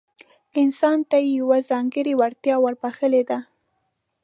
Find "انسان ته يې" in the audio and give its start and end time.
0.61-1.31